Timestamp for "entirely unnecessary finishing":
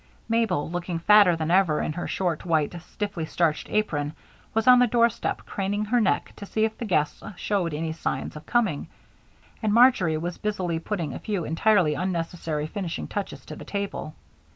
11.45-13.07